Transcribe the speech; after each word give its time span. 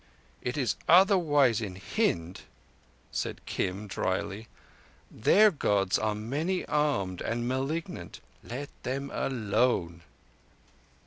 "It 0.41 0.57
is 0.57 0.77
otherwise 0.89 1.61
in 1.61 1.75
Hind," 1.75 2.41
said 3.11 3.45
Kim 3.45 3.85
drily. 3.87 4.47
"Their 5.11 5.51
Gods 5.51 5.99
are 5.99 6.15
many 6.15 6.65
armed 6.65 7.21
and 7.21 7.47
malignant. 7.47 8.19
Let 8.43 8.69
them 8.81 9.11
alone." 9.13 10.01